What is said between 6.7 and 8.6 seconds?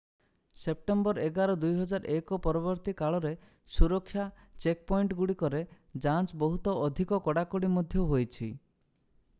ଅଧିକ କଡ଼ାକଡ଼ି ମଧ୍ୟ ହୋଇଛିi